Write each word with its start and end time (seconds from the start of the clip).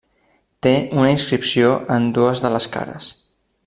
Té 0.67 0.71
una 1.03 1.11
inscripció 1.17 1.71
en 1.99 2.11
dues 2.19 2.45
de 2.47 2.55
les 2.57 2.71
cares. 2.79 3.15